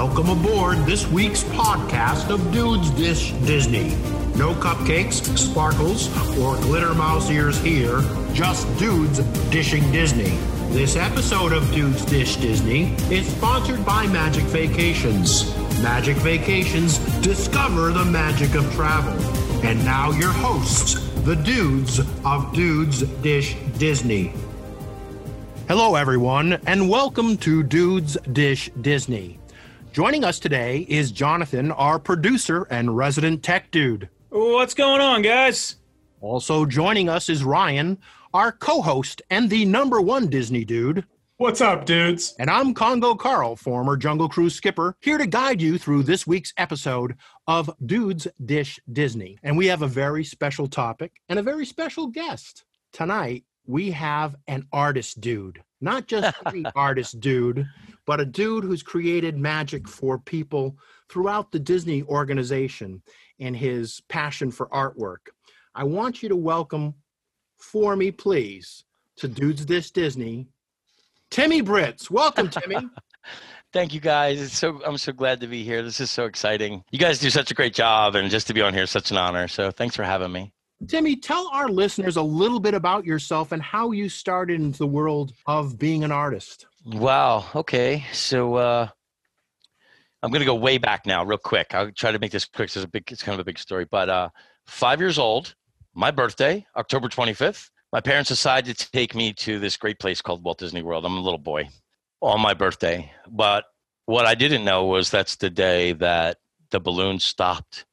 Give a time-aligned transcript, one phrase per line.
[0.00, 3.96] Welcome aboard this week's podcast of Dudes Dish Disney.
[4.36, 6.06] No cupcakes, sparkles,
[6.38, 8.00] or glitter mouse ears here,
[8.32, 9.18] just dudes
[9.50, 10.38] dishing Disney.
[10.68, 15.52] This episode of Dudes Dish Disney is sponsored by Magic Vacations.
[15.82, 19.18] Magic Vacations, discover the magic of travel.
[19.66, 20.94] And now your hosts,
[21.24, 24.32] the dudes of Dudes Dish Disney.
[25.66, 29.37] Hello, everyone, and welcome to Dudes Dish Disney.
[29.92, 34.08] Joining us today is Jonathan, our producer and resident tech dude.
[34.30, 35.76] What's going on, guys?
[36.20, 37.98] Also joining us is Ryan,
[38.34, 41.04] our co host and the number one Disney dude.
[41.38, 42.34] What's up, dudes?
[42.38, 46.52] And I'm Congo Carl, former Jungle Cruise skipper, here to guide you through this week's
[46.56, 47.14] episode
[47.46, 49.38] of Dudes Dish Disney.
[49.42, 52.64] And we have a very special topic and a very special guest.
[52.92, 57.66] Tonight, we have an artist dude, not just any artist dude,
[58.08, 60.78] but a dude who's created magic for people
[61.10, 63.02] throughout the Disney organization
[63.38, 65.28] and his passion for artwork.
[65.74, 66.94] I want you to welcome
[67.58, 68.84] for me, please,
[69.16, 70.46] to Dudes Dish Disney,
[71.30, 72.10] Timmy Britt.
[72.10, 72.88] Welcome, Timmy.
[73.74, 74.40] Thank you guys.
[74.40, 75.82] It's so I'm so glad to be here.
[75.82, 76.82] This is so exciting.
[76.90, 79.10] You guys do such a great job and just to be on here is such
[79.10, 79.48] an honor.
[79.48, 80.54] So thanks for having me.
[80.86, 84.86] Timmy, tell our listeners a little bit about yourself and how you started into the
[84.86, 86.66] world of being an artist.
[86.84, 87.46] Wow.
[87.54, 88.04] Okay.
[88.12, 88.88] So uh
[90.22, 91.74] I'm going to go way back now real quick.
[91.74, 92.66] I'll try to make this quick.
[92.66, 94.28] It's a big it's kind of a big story, but uh
[94.66, 95.54] 5 years old,
[95.94, 100.44] my birthday, October 25th, my parents decided to take me to this great place called
[100.44, 101.04] Walt Disney World.
[101.04, 101.68] I'm a little boy
[102.20, 103.10] on my birthday.
[103.28, 103.64] But
[104.06, 106.36] what I didn't know was that's the day that
[106.70, 107.86] the balloon stopped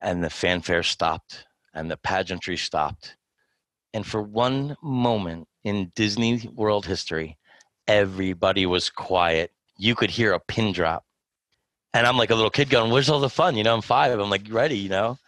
[0.00, 3.16] and the fanfare stopped and the pageantry stopped.
[3.94, 7.38] And for one moment in Disney World history,
[7.86, 9.52] everybody was quiet.
[9.76, 11.04] You could hear a pin drop.
[11.94, 13.56] And I'm like a little kid going, Where's all the fun?
[13.56, 14.18] You know, I'm five.
[14.18, 15.18] I'm like, ready, you know?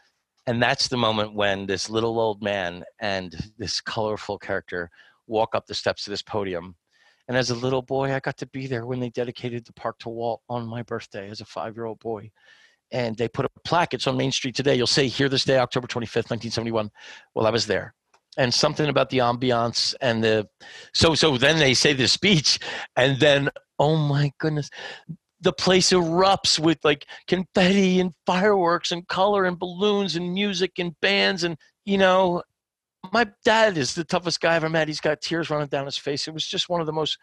[0.47, 4.91] And that's the moment when this little old man and this colorful character
[5.27, 6.77] walk up the steps to this podium.
[7.29, 9.99] And as a little boy, I got to be there when they dedicated the park
[10.01, 12.31] to Walt on my birthday as a five year old boy.
[12.95, 14.77] And they put a plaque, it's on Main Street today.
[14.77, 16.91] You'll say, Here this day, October 25th, 1971.
[17.35, 17.93] Well, I was there.
[18.39, 20.49] And something about the ambiance and the.
[20.95, 22.59] So, so then they say the speech,
[22.97, 24.71] and then, oh my goodness,
[25.45, 30.99] the place erupts with like confetti and fireworks and color and balloons and music and
[31.01, 32.43] bands and you know
[33.13, 35.99] my dad is the toughest guy I've ever met he's got tears running down his
[35.99, 37.19] face it was just one of the most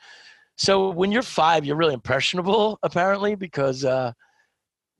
[0.56, 4.12] so when you're five you're really impressionable apparently because uh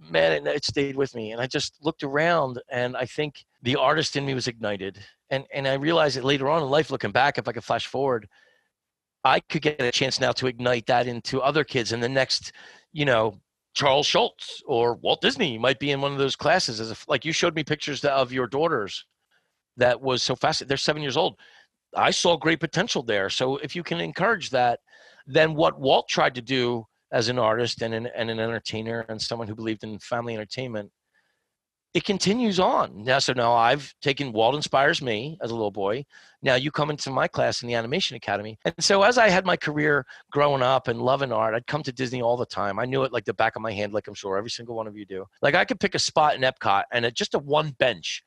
[0.10, 3.76] man it, it stayed with me and i just looked around and i think the
[3.76, 4.98] artist in me was ignited
[5.30, 7.86] and and i realized that later on in life looking back if i could flash
[7.86, 8.28] forward
[9.24, 12.52] i could get a chance now to ignite that into other kids in the next
[12.94, 13.40] you know,
[13.74, 16.80] Charles Schulz or Walt Disney might be in one of those classes.
[16.80, 19.06] As if, like you showed me pictures of your daughters,
[19.78, 20.68] that was so fast.
[20.68, 21.38] They're seven years old.
[21.96, 23.30] I saw great potential there.
[23.30, 24.80] So if you can encourage that,
[25.26, 29.22] then what Walt tried to do as an artist and an, and an entertainer and
[29.22, 30.92] someone who believed in family entertainment
[31.94, 33.04] it continues on.
[33.04, 36.06] Now, so now I've taken Walt inspires me as a little boy.
[36.42, 38.58] Now you come into my class in the Animation Academy.
[38.64, 41.92] And so as I had my career growing up and loving art, I'd come to
[41.92, 42.80] Disney all the time.
[42.80, 44.88] I knew it like the back of my hand, like I'm sure every single one
[44.88, 45.26] of you do.
[45.42, 48.24] Like I could pick a spot in Epcot and it, just a one bench.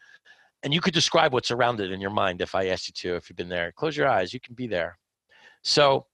[0.62, 3.16] And you could describe what's around it in your mind if I asked you to,
[3.16, 3.72] if you've been there.
[3.72, 4.98] Close your eyes, you can be there.
[5.62, 6.06] So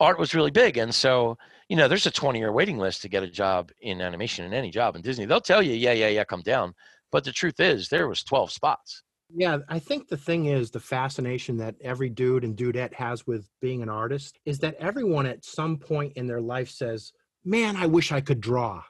[0.00, 0.78] art was really big.
[0.78, 1.36] And so
[1.72, 4.52] you know, there's a 20 year waiting list to get a job in animation in
[4.52, 5.24] any job in Disney.
[5.24, 6.74] They'll tell you, yeah, yeah, yeah, come down.
[7.10, 9.02] But the truth is, there was 12 spots.
[9.34, 13.48] Yeah, I think the thing is the fascination that every dude and dudette has with
[13.62, 17.86] being an artist is that everyone at some point in their life says, "Man, I
[17.86, 18.82] wish I could draw."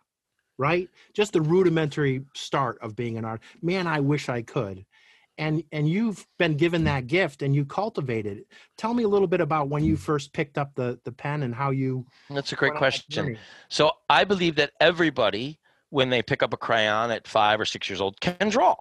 [0.58, 0.88] Right?
[1.14, 3.48] Just the rudimentary start of being an artist.
[3.62, 4.84] Man, I wish I could
[5.38, 8.46] and and you've been given that gift and you cultivated it.
[8.76, 11.54] Tell me a little bit about when you first picked up the the pen and
[11.54, 13.38] how you that's a great question.
[13.68, 15.58] so i believe that everybody
[15.90, 18.74] when they pick up a crayon at five or six years old can draw.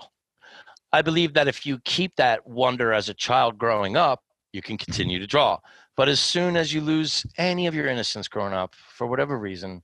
[0.94, 4.21] I believe that if you keep that wonder as a child growing up
[4.54, 5.57] you can continue to draw.
[5.95, 9.81] But as soon as you lose any of your innocence growing up for whatever reason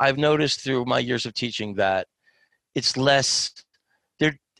[0.00, 2.08] i've noticed through my years of teaching that
[2.74, 3.52] it's less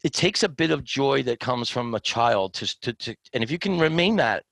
[0.05, 3.43] it takes a bit of joy that comes from a child to, to, to and
[3.43, 4.45] if you can remain that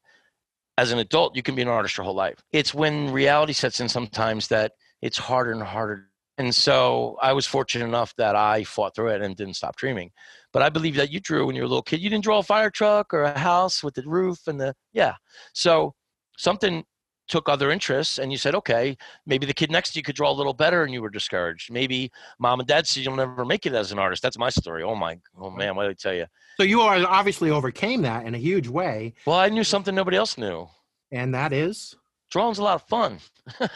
[0.78, 2.42] as an adult you can be an artist your whole life.
[2.50, 4.72] It's when reality sets in sometimes that
[5.02, 6.08] it's harder and harder.
[6.38, 10.10] And so i was fortunate enough that i fought through it and didn't stop dreaming.
[10.52, 12.00] But i believe that you drew when you were a little kid.
[12.00, 15.14] You didn't draw a fire truck or a house with the roof and the yeah.
[15.52, 15.94] So
[16.38, 16.84] something
[17.28, 18.96] took other interests and you said, okay,
[19.26, 21.72] maybe the kid next to you could draw a little better and you were discouraged.
[21.72, 24.22] Maybe mom and dad said you'll never make it as an artist.
[24.22, 24.82] That's my story.
[24.82, 26.26] Oh my, oh man, what did I tell you?
[26.58, 29.14] So you are obviously overcame that in a huge way.
[29.26, 30.68] Well, I knew something nobody else knew.
[31.10, 31.94] And that is?
[32.30, 33.18] Drawing's a lot of fun.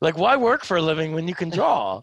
[0.00, 2.02] like, why work for a living when you can draw?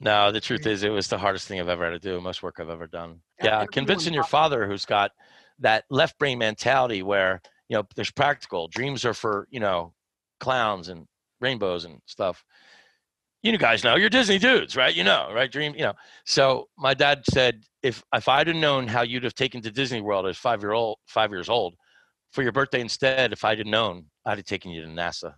[0.00, 2.20] No, the truth is, it was the hardest thing I've ever had to do.
[2.20, 3.20] Most work I've ever done.
[3.42, 5.10] Yeah, convincing your father, who's got
[5.58, 9.92] that left brain mentality, where you know there's practical dreams are for you know
[10.40, 11.06] clowns and
[11.40, 12.44] rainbows and stuff.
[13.42, 14.94] You guys know you're Disney dudes, right?
[14.94, 15.50] You know, right?
[15.50, 15.92] Dream, you know.
[16.26, 20.00] So my dad said, if if I'd have known how you'd have taken to Disney
[20.00, 21.74] World as five year old, five years old,
[22.32, 25.34] for your birthday instead, if I'd have known, I'd have taken you to NASA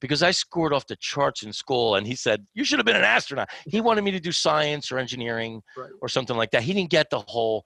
[0.00, 1.96] because I scored off the charts in school.
[1.96, 3.48] And he said, You should have been an astronaut.
[3.66, 5.90] He wanted me to do science or engineering right.
[6.00, 6.62] or something like that.
[6.62, 7.64] He didn't get the whole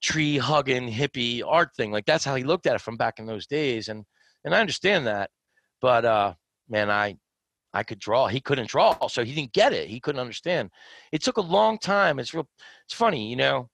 [0.00, 1.90] tree hugging hippie art thing.
[1.90, 3.88] Like that's how he looked at it from back in those days.
[3.88, 4.04] And
[4.44, 5.30] and I understand that.
[5.80, 6.34] But uh
[6.68, 7.16] man, I
[7.72, 8.26] I could draw.
[8.26, 9.88] He couldn't draw, so he didn't get it.
[9.88, 10.70] He couldn't understand.
[11.12, 12.18] It took a long time.
[12.18, 12.48] It's real
[12.84, 13.68] it's funny, you know.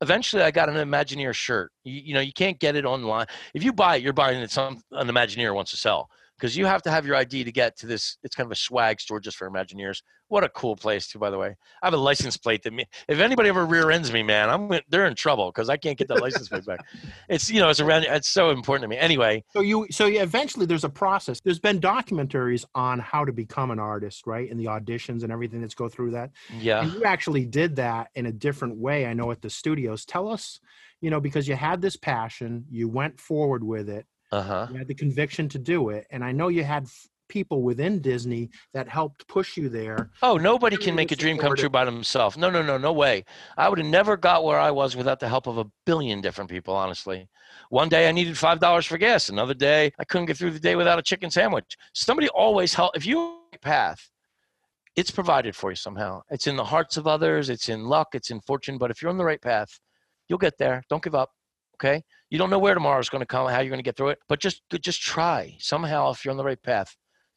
[0.00, 1.72] Eventually I got an Imagineer shirt.
[1.84, 3.26] You, you know, you can't get it online.
[3.54, 6.66] If you buy it, you're buying it some an Imagineer wants to sell because you
[6.66, 8.16] have to have your ID to get to this.
[8.22, 10.02] It's kind of a swag store just for Imagineers.
[10.28, 11.56] What a cool place, too, by the way.
[11.82, 14.80] I have a license plate that me, if anybody ever rear ends me, man, I'm
[14.88, 16.80] they're in trouble because I can't get that license plate back.
[17.28, 18.04] It's you know it's around.
[18.04, 18.98] It's so important to me.
[18.98, 21.40] Anyway, so you so you, eventually there's a process.
[21.40, 24.50] There's been documentaries on how to become an artist, right?
[24.50, 26.30] And the auditions and everything that's go through that.
[26.58, 29.06] Yeah, and you actually did that in a different way.
[29.06, 30.04] I know at the studios.
[30.04, 30.60] Tell us,
[31.00, 34.68] you know, because you had this passion, you went forward with it uh-huh.
[34.70, 38.00] You had the conviction to do it, and I know you had f- people within
[38.00, 40.10] Disney that helped push you there.
[40.22, 42.36] Oh, nobody can make a dream come true by themselves.
[42.36, 43.24] No, no, no, no way.
[43.56, 46.50] I would have never got where I was without the help of a billion different
[46.50, 46.74] people.
[46.74, 47.28] Honestly,
[47.70, 49.28] one day I needed five dollars for gas.
[49.28, 51.76] Another day I couldn't get through the day without a chicken sandwich.
[51.92, 52.96] Somebody always help.
[52.96, 54.10] If you path,
[54.96, 56.22] it's provided for you somehow.
[56.30, 57.50] It's in the hearts of others.
[57.50, 58.08] It's in luck.
[58.14, 58.78] It's in fortune.
[58.78, 59.78] But if you're on the right path,
[60.28, 60.82] you'll get there.
[60.88, 61.30] Don't give up.
[61.76, 62.02] Okay.
[62.30, 64.10] You don't know where tomorrow is going to come, how you're going to get through
[64.10, 66.10] it, but just just try somehow.
[66.10, 66.94] If you're on the right path,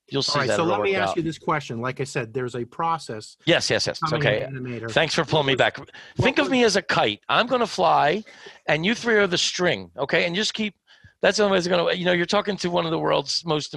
[0.10, 0.58] you'll see All right, that.
[0.58, 1.18] So let me ask out.
[1.18, 1.80] you this question.
[1.80, 3.38] Like I said, there's a process.
[3.46, 4.00] Yes, yes, yes.
[4.12, 4.48] Okay.
[4.90, 5.78] Thanks for pulling me back.
[6.18, 7.22] Think of me as a kite.
[7.30, 8.24] I'm going to fly,
[8.68, 9.92] and you three are the string.
[9.98, 10.76] Okay, and just keep.
[11.22, 11.98] That's the only way it's going to.
[11.98, 13.76] You know, you're talking to one of the world's most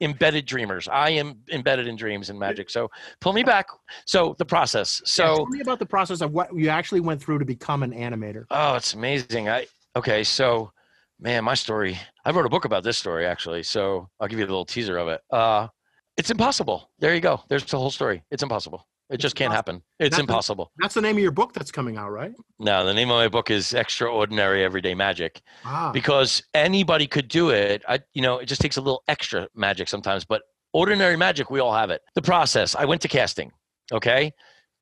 [0.00, 0.88] embedded dreamers.
[0.88, 2.70] I am embedded in dreams and magic.
[2.70, 2.90] So
[3.20, 3.66] pull me back.
[4.06, 5.02] So the process.
[5.04, 7.82] So yeah, tell me about the process of what you actually went through to become
[7.82, 8.44] an animator.
[8.50, 9.48] Oh, it's amazing.
[9.48, 10.24] I okay.
[10.24, 10.72] So
[11.20, 11.98] man, my story.
[12.24, 13.62] I wrote a book about this story actually.
[13.62, 15.20] So I'll give you a little teaser of it.
[15.30, 15.68] Uh,
[16.16, 16.90] it's impossible.
[16.98, 17.42] There you go.
[17.48, 18.22] There's the whole story.
[18.30, 18.86] It's impossible.
[19.10, 19.82] It just can't happen.
[19.98, 20.72] It's that's impossible.
[20.76, 22.32] The, that's the name of your book that's coming out, right?
[22.58, 25.42] No, the name of my book is Extraordinary Everyday Magic.
[25.64, 25.90] Ah.
[25.92, 27.82] Because anybody could do it.
[27.86, 30.42] I, you know, it just takes a little extra magic sometimes, but
[30.72, 32.00] ordinary magic, we all have it.
[32.14, 32.74] The process.
[32.74, 33.52] I went to casting.
[33.92, 34.32] Okay,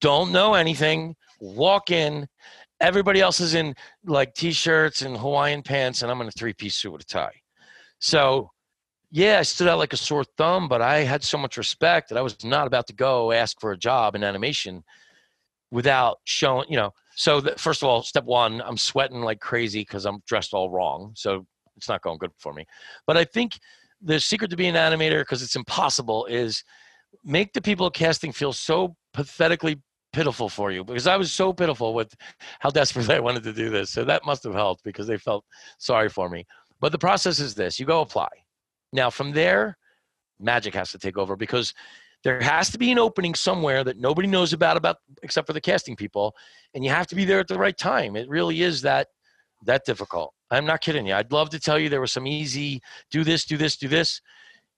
[0.00, 1.16] don't know anything.
[1.40, 2.28] Walk in.
[2.82, 3.74] Everybody else is in
[4.04, 7.40] like t-shirts and Hawaiian pants, and I'm in a three-piece suit with a tie.
[7.98, 8.50] So
[9.14, 12.16] yeah, I stood out like a sore thumb, but I had so much respect that
[12.16, 14.82] I was not about to go ask for a job in animation
[15.70, 16.92] without showing, you know.
[17.14, 20.70] So, the, first of all, step one, I'm sweating like crazy because I'm dressed all
[20.70, 21.12] wrong.
[21.14, 22.64] So, it's not going good for me.
[23.06, 23.58] But I think
[24.00, 26.64] the secret to being an animator, because it's impossible, is
[27.22, 29.78] make the people casting feel so pathetically
[30.12, 32.14] pitiful for you because I was so pitiful with
[32.60, 33.90] how desperately I wanted to do this.
[33.90, 35.44] So that must have helped because they felt
[35.78, 36.46] sorry for me.
[36.80, 38.28] But the process is this you go apply.
[38.92, 39.78] Now, from there,
[40.38, 41.72] magic has to take over because
[42.24, 45.60] there has to be an opening somewhere that nobody knows about about except for the
[45.60, 46.34] casting people
[46.74, 49.08] and you have to be there at the right time it really is that
[49.64, 52.80] that difficult i'm not kidding you i'd love to tell you there was some easy
[53.10, 54.20] do this do this do this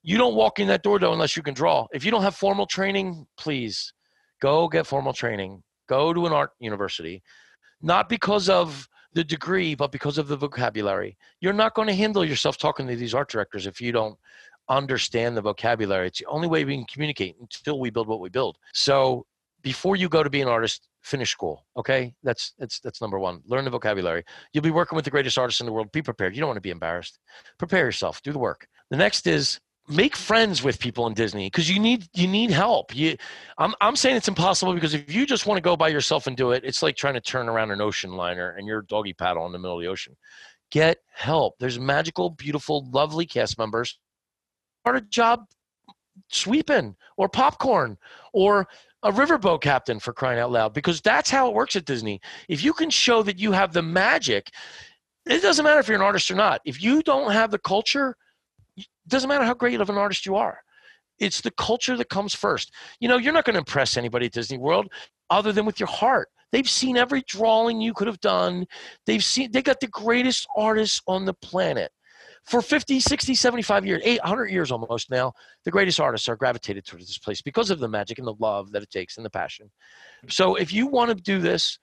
[0.03, 2.35] you don't walk in that door though unless you can draw if you don't have
[2.35, 3.93] formal training please
[4.47, 5.51] go get formal training
[5.87, 7.17] go to an art university
[7.81, 11.17] not because of the degree, but because of the vocabulary.
[11.39, 14.17] You're not going to handle yourself talking to these art directors if you don't
[14.67, 16.07] understand the vocabulary.
[16.07, 18.57] It's the only way we can communicate until we build what we build.
[18.73, 19.25] So
[19.63, 21.65] before you go to be an artist, finish school.
[21.77, 23.41] Okay, that's that's that's number one.
[23.45, 24.23] Learn the vocabulary.
[24.51, 25.91] You'll be working with the greatest artists in the world.
[25.93, 26.35] Be prepared.
[26.35, 27.19] You don't want to be embarrassed.
[27.57, 28.21] Prepare yourself.
[28.21, 28.67] Do the work.
[28.89, 32.95] The next is make friends with people in Disney because you need you need help.
[32.95, 33.17] You,
[33.57, 36.35] I'm I'm saying it's impossible because if you just want to go by yourself and
[36.35, 39.45] do it, it's like trying to turn around an ocean liner and you're doggy paddle
[39.45, 40.15] in the middle of the ocean.
[40.71, 41.55] Get help.
[41.59, 43.99] There's magical, beautiful, lovely cast members.
[44.81, 45.45] Start a job
[46.29, 47.97] sweeping or popcorn
[48.33, 48.67] or
[49.03, 52.19] a riverboat captain for crying out loud because that's how it works at Disney.
[52.49, 54.49] If you can show that you have the magic,
[55.27, 56.61] it doesn't matter if you're an artist or not.
[56.65, 58.17] If you don't have the culture,
[59.07, 60.59] doesn't matter how great of an artist you are.
[61.19, 62.71] It's the culture that comes first.
[62.99, 64.91] You know, you're not going to impress anybody at Disney World
[65.29, 66.29] other than with your heart.
[66.51, 68.65] They've seen every drawing you could have done.
[69.05, 71.91] They've seen they got the greatest artists on the planet.
[72.45, 75.33] For 50, 60, 75 years, 800 years almost now,
[75.63, 78.71] the greatest artists are gravitated towards this place because of the magic and the love
[78.71, 79.71] that it takes and the passion.
[80.29, 81.79] So if you want to do this,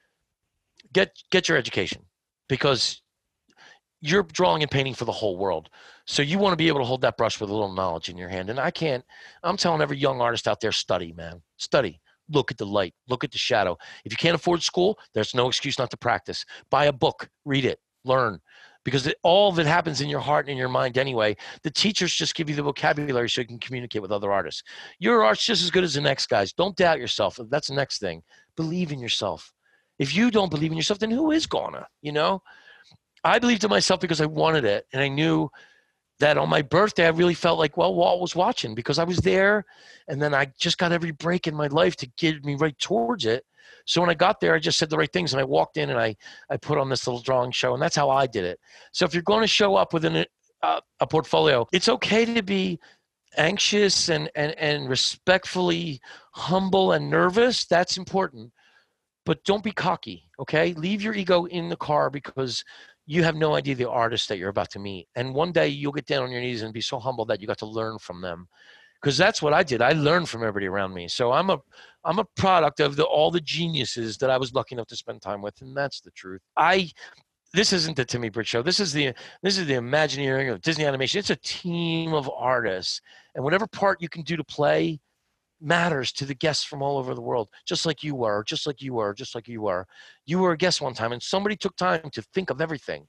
[0.92, 2.02] get get your education
[2.48, 3.02] because
[4.00, 5.68] you're drawing and painting for the whole world.
[6.06, 8.16] So you want to be able to hold that brush with a little knowledge in
[8.16, 8.50] your hand.
[8.50, 9.04] And I can't,
[9.42, 11.42] I'm telling every young artist out there, study, man.
[11.58, 12.00] Study.
[12.28, 12.94] Look at the light.
[13.08, 13.76] Look at the shadow.
[14.04, 16.44] If you can't afford school, there's no excuse not to practice.
[16.70, 18.40] Buy a book, read it, learn.
[18.84, 22.12] Because it, all that happens in your heart and in your mind anyway, the teachers
[22.12, 24.62] just give you the vocabulary so you can communicate with other artists.
[24.98, 26.52] Your art's just as good as the next guy's.
[26.52, 27.38] Don't doubt yourself.
[27.48, 28.22] That's the next thing.
[28.56, 29.52] Believe in yourself.
[29.98, 31.86] If you don't believe in yourself, then who is gonna?
[32.00, 32.42] You know,
[33.22, 35.48] I believed in myself because I wanted it, and I knew
[36.22, 39.18] that on my birthday I really felt like well Walt was watching because I was
[39.18, 39.64] there,
[40.08, 43.26] and then I just got every break in my life to get me right towards
[43.26, 43.44] it.
[43.86, 45.90] So when I got there, I just said the right things, and I walked in
[45.90, 46.16] and I
[46.48, 48.60] I put on this little drawing show, and that's how I did it.
[48.92, 50.24] So if you're going to show up with an,
[50.62, 52.78] uh, a portfolio, it's okay to be
[53.36, 56.00] anxious and, and and respectfully
[56.32, 57.64] humble and nervous.
[57.66, 58.52] That's important,
[59.26, 60.28] but don't be cocky.
[60.38, 62.64] Okay, leave your ego in the car because
[63.06, 65.08] you have no idea the artist that you're about to meet.
[65.16, 67.46] And one day you'll get down on your knees and be so humble that you
[67.46, 68.48] got to learn from them.
[69.00, 69.82] Because that's what I did.
[69.82, 71.08] I learned from everybody around me.
[71.08, 71.58] So I'm a
[72.04, 75.20] I'm a product of the all the geniuses that I was lucky enough to spend
[75.22, 76.40] time with, and that's the truth.
[76.56, 76.88] I
[77.52, 78.62] this isn't the Timmy Britt show.
[78.62, 81.18] This is the this is the Imagineering of Disney Animation.
[81.18, 83.00] It's a team of artists,
[83.34, 85.00] and whatever part you can do to play,
[85.62, 88.82] matters to the guests from all over the world, just like you were, just like
[88.82, 89.86] you were, just like you were.
[90.26, 93.06] You were a guest one time, and somebody took time to think of everything.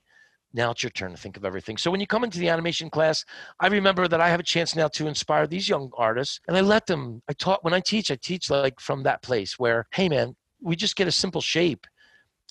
[0.54, 1.78] Now it's your turn to think of everything.
[1.78, 3.26] So when you come into the animation class,
[3.60, 6.62] I remember that I have a chance now to inspire these young artists, and I
[6.62, 7.22] let them.
[7.28, 10.76] I taught when I teach, I teach like from that place where, hey man, we
[10.76, 11.88] just get a simple shape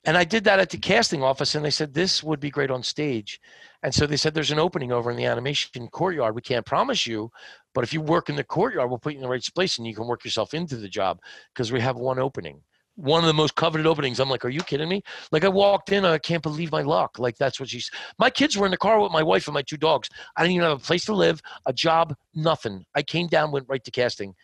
[0.04, 2.70] and I did that at the casting office, and they said this would be great
[2.70, 3.40] on stage.
[3.82, 6.34] And so they said there's an opening over in the animation courtyard.
[6.34, 7.30] We can't promise you,
[7.74, 9.86] but if you work in the courtyard, we'll put you in the right place, and
[9.86, 11.20] you can work yourself into the job
[11.52, 12.60] because we have one opening,
[12.94, 14.20] one of the most coveted openings.
[14.20, 15.02] I'm like, are you kidding me?
[15.32, 17.18] Like I walked in, I can't believe my luck.
[17.18, 17.90] Like that's what she's.
[18.18, 20.08] My kids were in the car with my wife and my two dogs.
[20.36, 22.84] I didn't even have a place to live, a job, nothing.
[22.94, 24.34] I came down, went right to casting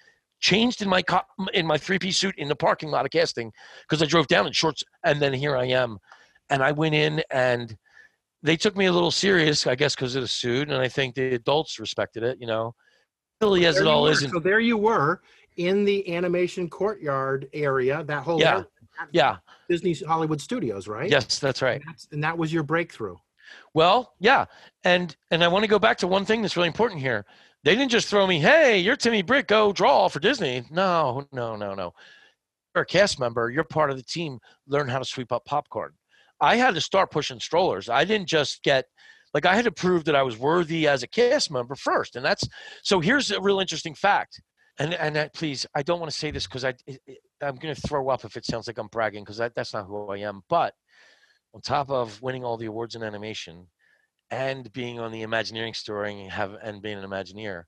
[0.41, 3.53] changed in my co- in my three piece suit in the parking lot of casting
[3.83, 5.99] because I drove down in shorts, and then here I am,
[6.49, 7.77] and I went in and
[8.43, 11.15] they took me a little serious, I guess, because of the suit, and I think
[11.15, 12.39] the adults respected it.
[12.41, 12.75] You know,
[13.43, 14.11] silly as There it all were.
[14.13, 14.23] is.
[14.23, 15.23] and- So there you were
[15.57, 18.53] in the animation courtyard area, that whole Yeah.
[18.53, 18.67] area,
[19.13, 19.37] yeah.
[19.69, 21.11] Disney Hollywood Studios, right?
[21.11, 21.77] Yes, that's right.
[21.81, 23.17] And, that's, and that was your breakthrough.
[23.75, 24.45] Well, yeah,
[24.85, 27.25] and and I want to go back to one thing that's really important here.
[27.65, 31.57] They didn't just throw me, "Hey, you're Timmy Britt, go draw for Disney." No, no,
[31.57, 31.93] no, no.
[32.75, 33.51] You're a cast member.
[33.51, 34.39] You're part of the team.
[34.67, 35.93] Learn how to sweep up popcorn.
[36.41, 37.89] I had to start pushing strollers.
[37.89, 38.85] I didn't just get
[39.35, 42.25] like I had to prove that I was worthy as a cast member first, and
[42.25, 42.49] that's
[42.83, 43.01] so.
[43.01, 44.41] Here's a real interesting fact,
[44.79, 47.55] and and I, please, I don't want to say this because I it, it- I'm
[47.57, 50.09] going to throw up if it sounds like I'm bragging because that, that's not who
[50.09, 50.41] I am.
[50.49, 50.75] But
[51.55, 53.69] on top of winning all the awards in animation
[54.33, 57.65] and being on the Imagineering story and have and being an Imagineer,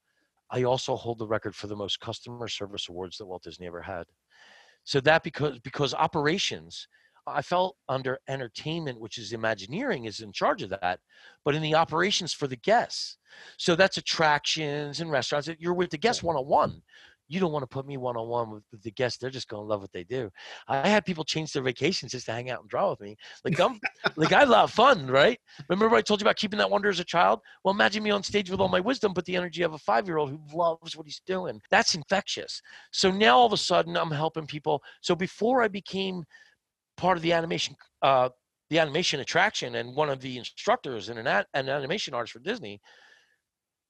[0.49, 3.81] I also hold the record for the most customer service awards that Walt Disney ever
[3.81, 4.05] had.
[4.83, 6.87] So that because because operations,
[7.27, 10.99] I felt under entertainment, which is Imagineering, is in charge of that,
[11.45, 13.17] but in the operations for the guests.
[13.57, 15.49] So that's attractions and restaurants.
[15.59, 16.81] You're with the guests one on one.
[17.27, 19.17] You don't want to put me one on one with the guests.
[19.17, 20.29] They're just going to love what they do.
[20.67, 23.15] I had people change their vacations just to hang out and draw with me.
[23.45, 23.79] Like I'm,
[24.17, 25.39] like I love fun, right?
[25.69, 27.39] Remember I told you about keeping that wonder as a child?
[27.63, 30.29] Well, imagine me on stage with all my wisdom, but the energy of a five-year-old
[30.29, 31.61] who loves what he's doing.
[31.71, 32.61] That's infectious.
[32.91, 34.83] So now all of a sudden I'm helping people.
[34.99, 36.25] So before I became
[37.01, 38.29] part of the animation, uh,
[38.69, 42.39] the animation attraction and one of the instructors and an, a- an animation artist for
[42.39, 42.79] Disney,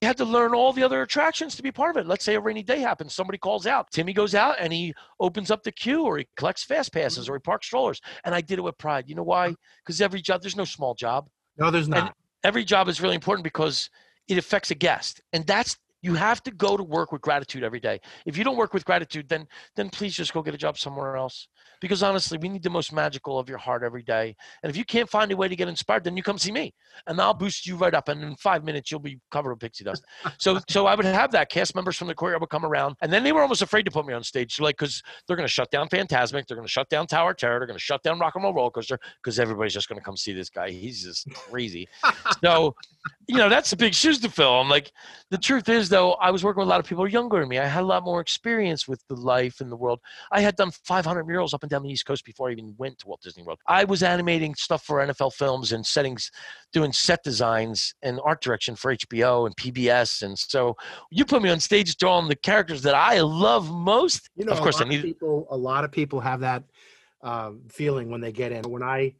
[0.00, 2.08] he had to learn all the other attractions to be part of it.
[2.08, 3.90] Let's say a rainy day happens, somebody calls out.
[3.92, 7.34] Timmy goes out and he opens up the queue or he collects fast passes or
[7.36, 8.00] he parks strollers.
[8.24, 9.04] And I did it with pride.
[9.08, 9.54] You know why?
[9.84, 11.28] Because every job, there's no small job
[11.58, 12.14] No, there's not.
[12.42, 13.90] every job is really important because
[14.26, 17.80] it affects a guest and that's you have to go to work with gratitude every
[17.80, 18.00] day.
[18.26, 21.16] If you don't work with gratitude then then please just go get a job somewhere
[21.16, 21.48] else.
[21.80, 24.36] Because honestly we need the most magical of your heart every day.
[24.62, 26.74] And if you can't find a way to get inspired then you come see me
[27.06, 29.84] and i'll boost you right up and in five minutes you'll be covered with pixie
[29.84, 30.04] dust.
[30.38, 31.50] So so i would have that.
[31.50, 33.90] Cast members from the courtyard would come around and then they were almost afraid to
[33.90, 36.72] put me on stage like because they're going to shut down Fantasmic they're going to
[36.72, 39.38] shut down tower terror they're going to shut down rock and roll roller coaster because
[39.38, 40.70] everybody's just going to come see this guy.
[40.70, 41.88] He's just crazy.
[42.42, 42.74] So
[43.28, 44.60] you know, that's the big shoes to fill.
[44.60, 44.90] I'm like,
[45.30, 47.58] the truth is, though, I was working with a lot of people younger than me.
[47.58, 50.00] I had a lot more experience with the life and the world.
[50.32, 52.98] I had done 500 murals up and down the East Coast before I even went
[52.98, 53.60] to Walt Disney World.
[53.68, 56.30] I was animating stuff for NFL films and settings,
[56.72, 60.22] doing set designs and art direction for HBO and PBS.
[60.22, 60.76] And so
[61.10, 64.30] you put me on stage drawing the characters that I love most.
[64.36, 64.98] You know, of course, a I lot need.
[64.98, 65.46] of people.
[65.50, 66.64] A lot of people have that
[67.22, 68.68] uh, feeling when they get in.
[68.68, 69.14] When I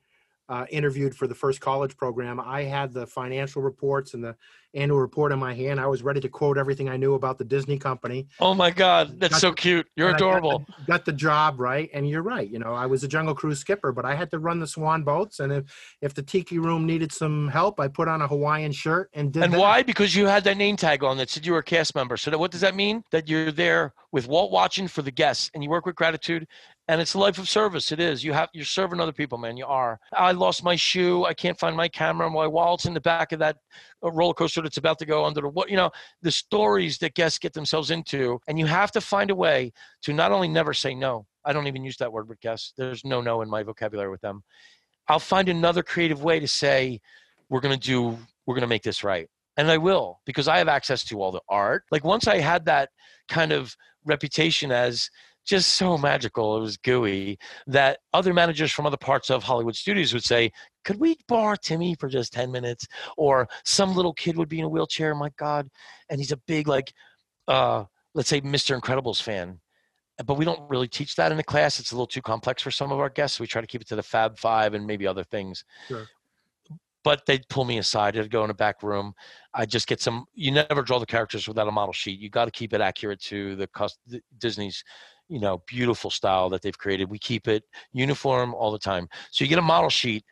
[0.49, 4.37] uh, interviewed for the first college program, I had the financial reports and the
[4.75, 5.79] annual report in my hand.
[5.79, 8.27] I was ready to quote everything I knew about the Disney company.
[8.41, 9.87] Oh my God, that's Got so the- cute.
[9.97, 10.65] You're I got adorable.
[10.79, 12.49] the- Got the, job right, and you're right.
[12.49, 15.03] You know, I was a Jungle Cruise skipper, but I had to run the Swan
[15.05, 15.65] boats, and if
[16.01, 19.43] if the Tiki Room needed some help, I put on a Hawaiian shirt and did
[19.43, 19.61] And that.
[19.61, 19.83] why?
[19.83, 22.17] Because you had that name tag on that said you were a cast member.
[22.17, 23.05] So that, what does that mean?
[23.11, 26.47] That you're there with Walt watching for the guests, and you work with gratitude,
[26.89, 27.93] and it's a life of service.
[27.93, 28.25] It is.
[28.25, 29.57] You have you're serving other people, man.
[29.57, 30.01] You are.
[30.13, 31.25] I lost my shoe.
[31.25, 32.29] I can't find my camera.
[32.29, 33.57] My wallet's in the back of that
[34.05, 35.71] uh, roller coaster that's about to go under the what?
[35.71, 35.91] You know
[36.23, 39.73] the stories that guests get themselves into, and you have to find a way
[40.03, 41.27] to not only never say no.
[41.45, 42.73] I don't even use that word with guests.
[42.77, 44.43] There's no no in my vocabulary with them.
[45.09, 47.01] I'll find another creative way to say
[47.49, 50.59] we're going to do we're going to make this right and i will because i
[50.59, 52.89] have access to all the art like once i had that
[53.29, 55.11] kind of reputation as
[55.45, 60.13] just so magical it was gooey that other managers from other parts of hollywood studios
[60.15, 60.51] would say
[60.85, 64.65] could we borrow timmy for just 10 minutes or some little kid would be in
[64.65, 65.69] a wheelchair my god
[66.11, 66.93] and he's a big like
[67.49, 67.85] uh
[68.15, 69.59] let's say mr incredibles fan
[70.27, 72.71] but we don't really teach that in the class it's a little too complex for
[72.71, 75.07] some of our guests we try to keep it to the fab five and maybe
[75.07, 76.07] other things Sure.
[77.03, 78.17] but they'd pull me aside.
[78.17, 79.13] I'd go in a back room.
[79.55, 80.25] I just get some.
[80.35, 82.21] You never draw the characters without a model sheet.
[82.21, 84.85] You got to keep it accurate to the cus- the- Disney's,
[85.29, 87.11] you know, beautiful style that they've created.
[87.11, 89.09] We keep it uniform all the time.
[89.31, 90.25] So you get a model sheet,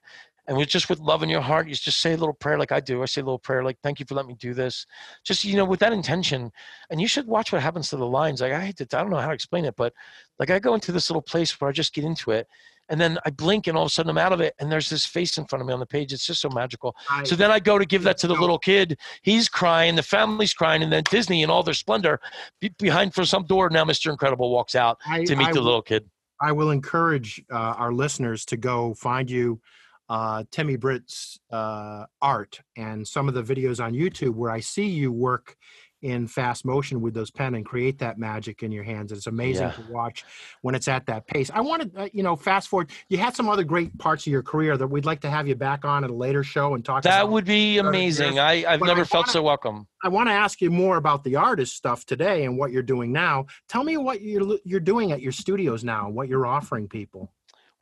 [0.46, 2.72] and with just with love in your heart, you just say a little prayer like
[2.72, 3.02] I do.
[3.02, 4.84] I say a little prayer like, "Thank you for letting me do this."
[5.24, 6.50] Just you know, with that intention.
[6.90, 8.40] And you should watch what happens to the lines.
[8.40, 9.92] Like I hate to, I don't know how to explain it, but
[10.38, 12.48] like I go into this little place where I just get into it.
[12.90, 14.90] And then I blink, and all of a sudden I'm out of it, and there's
[14.90, 16.12] this face in front of me on the page.
[16.12, 16.94] It's just so magical.
[17.08, 18.98] I, So then I go to give that to the little kid.
[19.22, 22.20] He's crying, the family's crying, and then Disney in all their splendor,
[22.60, 24.10] be- behind for some door, now Mr.
[24.10, 26.10] Incredible walks out I, to meet I the will- little kid.
[26.42, 29.60] I will encourage uh, our listeners to go find you,
[30.08, 34.86] uh, Timmy Britt's uh, art and some of the videos on YouTube where I see
[34.86, 35.54] you work
[36.02, 39.12] in fast motion with those pen and create that magic in your hands.
[39.12, 39.72] It's amazing Yeah.
[39.72, 40.24] to watch
[40.62, 41.50] when it's at that pace.
[41.52, 42.90] I wanted, uh, you know, fast forward.
[43.08, 45.54] You had some other great parts of your career that we'd like to have you
[45.54, 47.02] back on at a later show and talk.
[47.02, 47.08] To.
[47.08, 48.38] That would be amazing.
[48.38, 49.86] I, I've But never I felt wanna- so welcome.
[50.02, 53.12] I want to ask you more about the artist stuff today and what you're doing
[53.12, 53.44] now.
[53.68, 57.30] Tell me what you're you're doing at your studios now, and what you're offering people.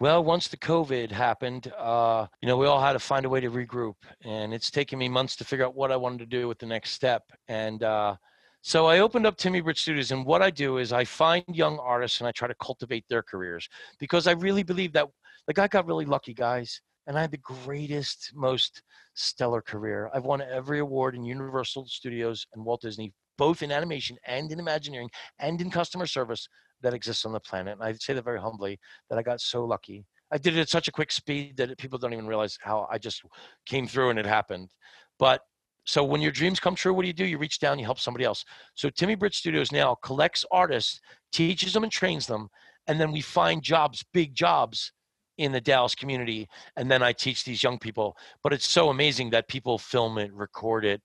[0.01, 3.41] Well, once the COVID happened, uh, you know, we all had to find a way
[3.41, 6.47] to regroup, and it's taken me months to figure out what I wanted to do
[6.47, 7.25] with the next step.
[7.49, 8.15] And uh,
[8.63, 11.81] so I opened up Timmy Britt Studios, and what I do is I find young
[11.81, 15.09] artists and I try to cultivate their careers because I really believe that,
[15.49, 18.83] like, I got really lucky, guys, and I had the greatest, most
[19.15, 20.11] stellar career.
[20.15, 24.61] I've won every award in Universal Studios and Walt Disney, both in animation and in
[24.61, 26.49] Imagineering and in customer service
[26.83, 27.75] that exists on the planet.
[27.75, 28.79] And I say that very humbly
[29.11, 30.05] that I got so lucky.
[30.31, 32.99] I did it at such a quick speed that people don't even realize how I
[32.99, 33.23] just
[33.67, 34.71] came through and it happened.
[35.19, 35.43] But
[35.85, 37.25] so when your dreams come true, what do you do?
[37.25, 38.45] You reach down, you help somebody else.
[38.75, 41.01] So Timmy Britt Studios now collects artists,
[41.33, 42.49] teaches them and trains them,
[42.87, 44.93] and then we find jobs, big jobs
[45.39, 46.47] in the Dallas community.
[46.77, 48.17] And then I teach these young people.
[48.43, 51.01] But it's so amazing that people film it, record it.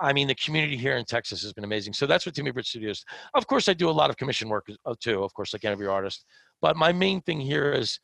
[0.00, 1.92] I mean, the community here in Texas has been amazing.
[1.92, 3.04] So that's what Timmy Britt Studios.
[3.34, 5.86] Of course, I do a lot of commission work uh, too, of course, like every
[5.86, 6.24] artist.
[6.62, 8.00] But my main thing here is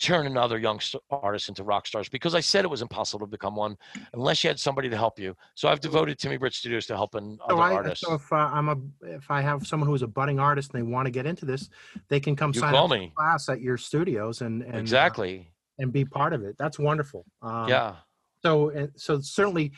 [0.00, 3.30] turning other young st- artists into rock stars because I said it was impossible to
[3.30, 3.76] become one
[4.14, 5.36] unless you had somebody to help you.
[5.54, 8.06] So I've devoted Timmy Britt Studios to helping So, other I, artists.
[8.06, 10.90] so if uh, I'm a if I have someone who's a budding artist and they
[10.90, 11.68] want to get into this,
[12.08, 13.12] they can come You sign up me.
[13.12, 15.48] a class at your studios and, and uh, exactly.
[15.78, 16.56] and be part of it.
[16.58, 17.26] That's wonderful.
[17.42, 17.96] Um, yeah.
[18.42, 19.72] So so certainly,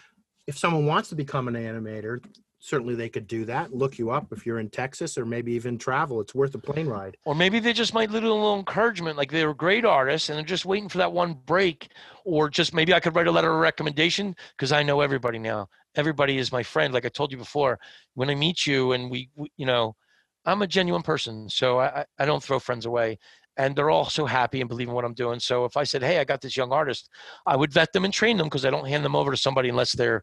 [0.47, 2.25] if someone wants to become an animator,
[2.59, 3.75] certainly they could do that.
[3.75, 6.21] Look you up if you're in Texas or maybe even travel.
[6.21, 7.17] It's worth a plane ride.
[7.25, 10.37] Or maybe they just might need a little encouragement, like they were great artists and
[10.39, 11.89] they're just waiting for that one break.
[12.25, 15.69] Or just maybe I could write a letter of recommendation because I know everybody now.
[15.97, 16.95] Everybody is my friend.
[16.95, 17.79] Like I told you before,
[18.15, 19.97] when I meet you and we, we you know,
[20.45, 23.19] I'm a genuine person, so I, I- I don't throw friends away.
[23.57, 25.39] And they're all so happy and believe in what I'm doing.
[25.41, 27.09] So if I said, "Hey, I got this young artist,"
[27.47, 29.69] I would vet them and train them because I don't hand them over to somebody
[29.69, 30.23] unless they're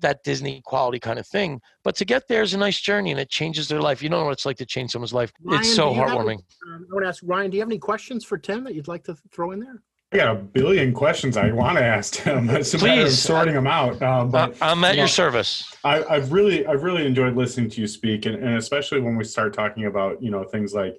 [0.00, 1.60] that Disney quality kind of thing.
[1.82, 4.02] But to get there is a nice journey and it changes their life.
[4.02, 5.32] You know what it's like to change someone's life.
[5.42, 6.38] Ryan, it's so do you have any- heartwarming.
[6.74, 8.88] Um, I want to ask Ryan, do you have any questions for Tim that you'd
[8.88, 9.82] like to throw in there?
[10.12, 12.48] I got a billion questions I want to ask him.
[12.50, 13.18] It's a matter of Please.
[13.18, 14.00] sorting them out.
[14.02, 15.64] Um, Uh, but I'm at you your service.
[15.82, 19.24] I, I've really, I've really enjoyed listening to you speak, and, and especially when we
[19.24, 20.94] start talking about, you know, things like,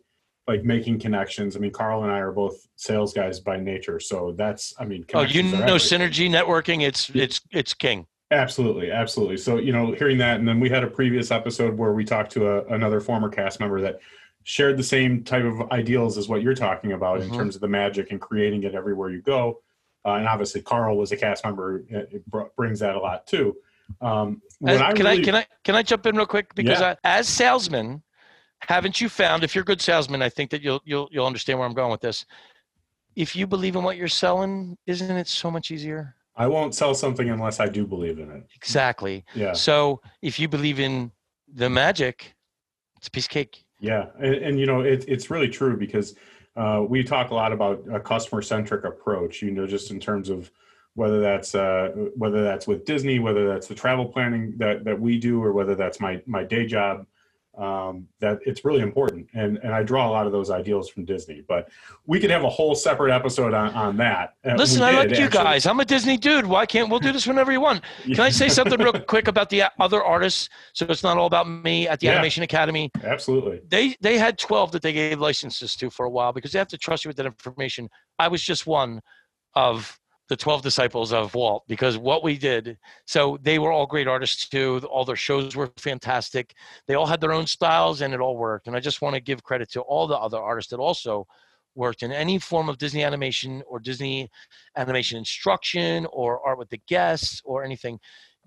[0.47, 1.55] like making connections.
[1.55, 5.05] I mean, Carl and I are both sales guys by nature, so that's, I mean,
[5.13, 6.83] Oh, you know synergy networking.
[6.87, 8.07] It's it's it's king.
[8.31, 9.37] Absolutely, absolutely.
[9.37, 12.31] So you know, hearing that, and then we had a previous episode where we talked
[12.33, 13.99] to a, another former cast member that
[14.43, 17.35] shared the same type of ideals as what you're talking about in Mhm.
[17.35, 19.61] terms of the magic and creating it everywhere you go.
[20.05, 23.27] Uh, and obviously, Carl was a cast member; it, it br- brings that a lot
[23.27, 23.57] too.
[24.01, 26.95] Um, As- I can I can I can I jump in real quick because Yeah.
[27.03, 28.01] I, as salesman,
[28.61, 31.59] haven't you found if you're a good salesman, I think that you'll you'll you'll understand
[31.59, 32.25] where I'm going with this.
[33.15, 36.15] If you believe in what you're selling, isn't it so much easier?
[36.35, 38.43] I won't sell something unless I do believe in it.
[38.55, 39.25] Exactly.
[39.33, 41.11] Yeah, So if you believe in
[41.51, 42.35] the magic,
[42.97, 43.65] it's a piece of cake.
[43.79, 46.13] yeah, and, and you know, it, it's really true because
[46.55, 49.41] uh, we talk a lot about a customer centric approach.
[49.41, 50.51] You know, just in terms of
[50.93, 55.17] whether that's uh, whether that's with Disney, whether that's the travel planning that that we
[55.17, 57.05] do, or whether that's my my day job.
[57.57, 61.05] Um, that it's really important, and and I draw a lot of those ideals from
[61.05, 61.41] Disney.
[61.47, 61.69] But
[62.05, 64.35] we could have a whole separate episode on on that.
[64.47, 65.43] Uh, Listen, I like you actually.
[65.43, 65.65] guys.
[65.65, 66.45] I'm a Disney dude.
[66.45, 67.81] Why can't we'll do this whenever you want?
[68.05, 70.49] Can I say something real quick about the other artists?
[70.73, 72.13] So it's not all about me at the Yeah.
[72.13, 72.91] Animation Academy.
[73.03, 73.61] Absolutely.
[73.67, 76.67] They they had 12 that they gave licenses to for a while because they have
[76.67, 77.89] to trust you with that information.
[78.19, 79.01] I was just one
[79.55, 82.77] of the 12 disciples of Walt because what we did.
[83.05, 84.81] So they were all great artists too.
[84.89, 86.53] All their shows were fantastic.
[86.85, 88.67] They all had their own styles and it all worked.
[88.67, 91.27] And I just want to give credit to all the other artists that also
[91.75, 94.29] worked in any form of Disney animation or Disney
[94.75, 97.99] animation instruction or art with the guests or anything.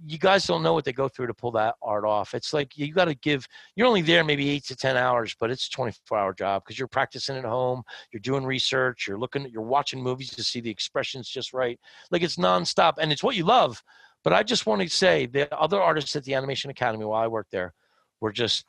[0.07, 2.35] You guys don't know what they go through to pull that art off.
[2.35, 3.47] It's like you got to give.
[3.77, 6.79] You're only there maybe eight to ten hours, but it's a 24 hour job because
[6.79, 7.83] you're practicing at home,
[8.13, 11.79] you're doing research, you're looking, you're watching movies to see the expressions just right.
[12.11, 13.83] Like it's nonstop, and it's what you love.
[14.25, 17.27] But I just want to say the other artists at the Animation Academy while I
[17.27, 17.75] worked there
[18.21, 18.65] were just.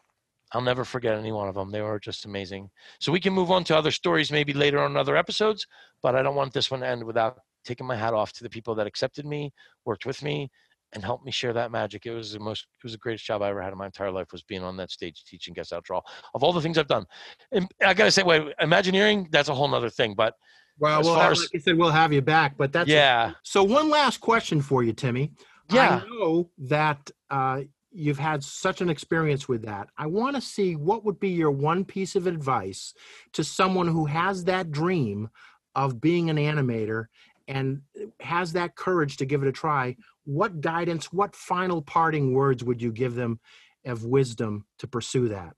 [0.53, 1.71] I'll never forget any one of them.
[1.71, 2.69] They were just amazing.
[2.99, 5.65] So we can move on to other stories maybe later on other episodes,
[6.03, 8.49] but I don't want this one to end without taking my hat off to the
[8.49, 9.53] people that accepted me,
[9.85, 10.49] worked with me,
[10.93, 12.05] and helped me share that magic.
[12.05, 14.11] It was the most, it was the greatest job I ever had in my entire
[14.11, 16.01] life was being on that stage teaching guest outdraw
[16.33, 17.05] of all the things I've done.
[17.51, 20.13] And I gotta say, wait, Imagineering, that's a whole nother thing.
[20.15, 20.33] But
[20.79, 22.57] Well, As we'll far have, as- like you said, we'll have you back.
[22.57, 25.31] But that's yeah, So one last question for you, Timmy.
[25.71, 27.61] yeah, I know that uh,
[27.93, 29.87] you've had such an experience with that.
[29.97, 32.93] I want to see what would be your one piece of advice
[33.33, 35.29] to someone who has that dream
[35.75, 37.05] of being an animator
[37.47, 37.81] and
[38.19, 39.95] has that courage to give it a try.
[40.25, 43.39] What guidance, what final parting words would you give them
[43.85, 45.55] of wisdom to pursue that?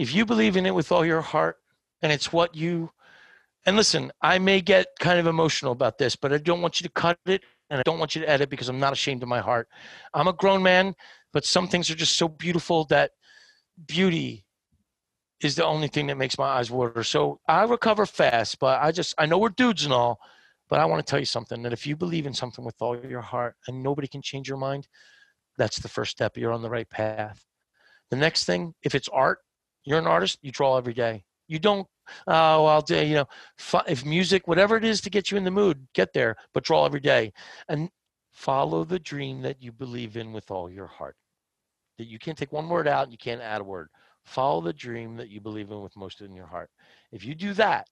[0.00, 1.58] if you believe in it with all your heart
[2.00, 2.90] and it's what you
[3.66, 6.84] and listen i may get kind of emotional about this but i don't want you
[6.84, 9.28] to cut it and i don't want you to edit because i'm not ashamed of
[9.28, 9.68] my heart
[10.14, 10.94] i'm a grown man
[11.34, 13.10] but some things are just so beautiful that
[13.86, 14.46] beauty
[15.42, 18.90] is the only thing that makes my eyes water so i recover fast but i
[18.90, 20.18] just i know we're dudes and all
[20.70, 22.96] but i want to tell you something that if you believe in something with all
[23.04, 24.88] your heart and nobody can change your mind
[25.60, 26.38] that's the first step.
[26.38, 27.44] You're on the right path.
[28.10, 29.38] The next thing if it's art
[29.84, 31.24] you're an artist you draw every day.
[31.48, 31.86] You don't
[32.26, 33.28] oh i'll do you know
[33.86, 36.86] if music whatever it is to get you in the mood get there but draw
[36.86, 37.32] every day.
[37.68, 37.90] And
[38.32, 41.16] follow the dream that you believe in with all your heart.
[41.98, 43.88] That you can't take one word out you can't add a word.
[44.24, 46.70] Follow the dream that you believe in with most in your heart.
[47.12, 47.86] If you do that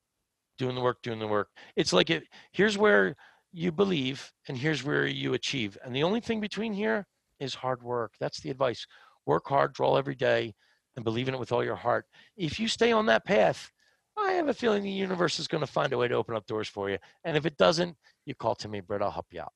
[0.59, 3.15] doing the work doing the work it's like it here's where
[3.53, 7.07] you believe and here's where you achieve and the only thing between here
[7.41, 8.87] is hard work that's the advice
[9.27, 10.55] work hard draw every day
[10.99, 12.07] and believe in it with all your heart.
[12.37, 13.71] If you stay on that path,
[14.17, 16.45] I have a feeling the universe is going to find a way to open up
[16.47, 16.99] doors for you.
[17.23, 19.01] And if it doesn't, you call Timmy Britt.
[19.01, 19.53] I'll help you out.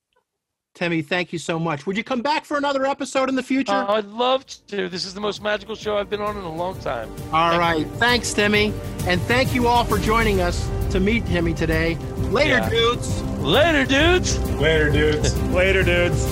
[0.73, 1.85] Timmy, thank you so much.
[1.85, 3.73] Would you come back for another episode in the future?
[3.73, 4.87] Oh, I'd love to.
[4.87, 7.11] This is the most magical show I've been on in a long time.
[7.33, 7.85] All right.
[7.97, 8.73] Thanks, Timmy.
[9.05, 11.97] And thank you all for joining us to meet Timmy today.
[12.29, 12.69] Later, Yeah.
[12.69, 13.21] dudes.
[13.41, 14.37] Later, dudes.
[14.59, 15.35] Later, dudes.
[15.51, 16.23] Later, dudes.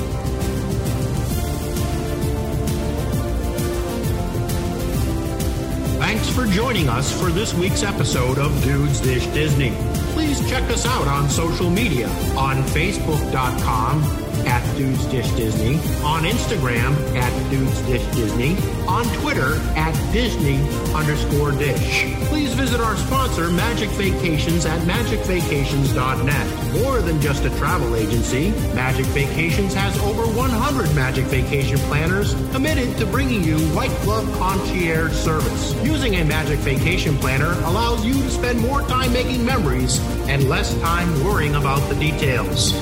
[5.99, 9.71] Thanks for joining us for this week's episode of Dudes Dish Disney.
[10.13, 14.01] Please check us out on social media on Facebook.com
[14.45, 18.55] at Dudes Dish Disney, on Instagram at Dudes Dish Disney,
[18.87, 20.59] on Twitter at Disney
[20.93, 22.05] underscore Dish.
[22.27, 26.73] Please visit our sponsor, Magic Vacations, at magicvacations.net.
[26.81, 32.97] More than just a travel agency, Magic Vacations has over 100 Magic Vacation planners committed
[32.97, 35.73] to bringing you white glove concierge service.
[35.83, 40.77] Using a Magic Vacation planner allows you to spend more time making memories and less
[40.81, 42.73] time worrying about the details.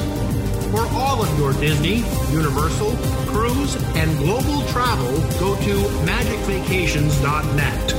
[0.72, 7.94] For all of your Disney, Universal, cruise, and global travel, go to magicvacations.net.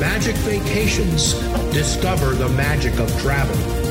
[0.00, 1.34] Magic Vacations.
[1.72, 3.89] Discover the magic of travel.